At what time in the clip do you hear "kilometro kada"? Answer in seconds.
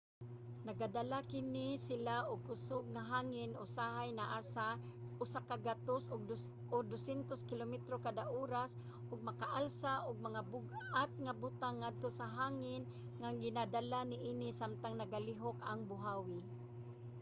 7.49-8.23